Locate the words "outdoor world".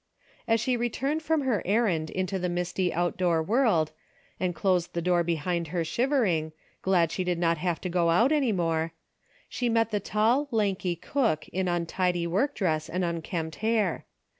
2.91-3.91